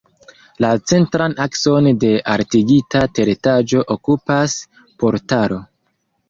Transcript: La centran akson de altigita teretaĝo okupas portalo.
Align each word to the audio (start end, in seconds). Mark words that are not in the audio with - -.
La 0.63 0.69
centran 0.91 1.35
akson 1.43 1.89
de 2.03 2.09
altigita 2.35 3.03
teretaĝo 3.19 3.83
okupas 3.97 4.57
portalo. 5.05 5.63